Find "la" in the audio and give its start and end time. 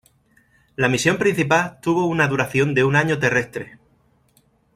0.77-0.87